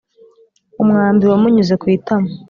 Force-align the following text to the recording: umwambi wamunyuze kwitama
umwambi 0.81 1.23
wamunyuze 1.31 1.73
kwitama 1.81 2.29